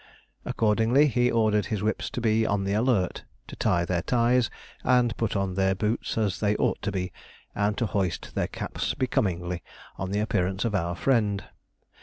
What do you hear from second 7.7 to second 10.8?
to hoist their caps becomingly on the appearance of